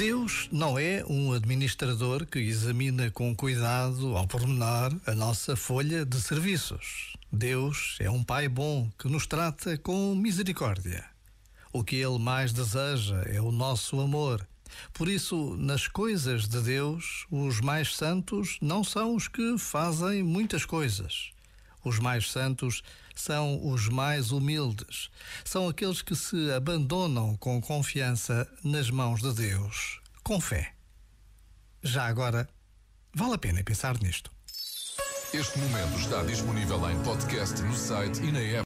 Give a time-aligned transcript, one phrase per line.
[0.00, 6.18] Deus não é um administrador que examina com cuidado, ao pormenor, a nossa folha de
[6.18, 7.14] serviços.
[7.30, 11.04] Deus é um Pai bom que nos trata com misericórdia.
[11.70, 14.48] O que Ele mais deseja é o nosso amor.
[14.94, 20.64] Por isso, nas coisas de Deus, os mais santos não são os que fazem muitas
[20.64, 21.30] coisas.
[21.84, 22.82] Os mais santos
[23.14, 25.10] são os mais humildes,
[25.44, 30.74] são aqueles que se abandonam com confiança nas mãos de Deus, com fé.
[31.82, 32.48] Já agora,
[33.14, 34.30] vale a pena pensar nisto.
[35.32, 38.58] Este momento está disponível em podcast no site e na app.